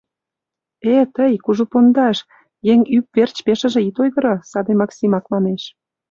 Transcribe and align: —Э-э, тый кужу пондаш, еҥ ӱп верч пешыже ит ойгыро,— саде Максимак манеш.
—Э-э, 0.91 1.03
тый 1.15 1.33
кужу 1.43 1.65
пондаш, 1.71 2.17
еҥ 2.71 2.79
ӱп 2.95 3.05
верч 3.15 3.37
пешыже 3.45 3.79
ит 3.89 3.97
ойгыро,— 4.03 4.35
саде 4.51 4.73
Максимак 4.81 5.25
манеш. 5.33 5.63